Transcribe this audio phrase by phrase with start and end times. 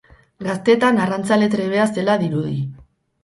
[0.45, 2.57] Gaztetan arrantzale trebea zela dirudi.